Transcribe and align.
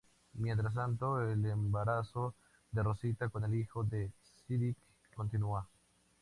Mientras 0.33 0.73
tanto, 0.73 1.21
el 1.21 1.45
embarazo 1.45 2.33
de 2.71 2.81
Rosita 2.81 3.29
con 3.29 3.43
el 3.43 3.53
hijo 3.53 3.83
de 3.83 4.11
Siddiq 4.47 4.75
continúa. 5.13 5.69